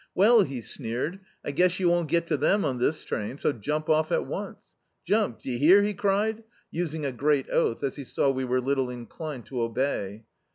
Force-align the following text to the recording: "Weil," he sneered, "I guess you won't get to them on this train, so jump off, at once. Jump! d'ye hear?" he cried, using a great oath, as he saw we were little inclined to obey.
"Weil," 0.15 0.41
he 0.41 0.61
sneered, 0.61 1.19
"I 1.45 1.51
guess 1.51 1.79
you 1.79 1.87
won't 1.87 2.09
get 2.09 2.25
to 2.25 2.35
them 2.35 2.65
on 2.65 2.79
this 2.79 3.03
train, 3.03 3.37
so 3.37 3.51
jump 3.53 3.87
off, 3.87 4.11
at 4.11 4.25
once. 4.25 4.57
Jump! 5.05 5.39
d'ye 5.41 5.57
hear?" 5.59 5.83
he 5.83 5.93
cried, 5.93 6.43
using 6.71 7.05
a 7.05 7.11
great 7.11 7.47
oath, 7.51 7.83
as 7.83 7.97
he 7.97 8.03
saw 8.03 8.31
we 8.31 8.43
were 8.43 8.59
little 8.59 8.89
inclined 8.89 9.45
to 9.45 9.61
obey. 9.61 10.23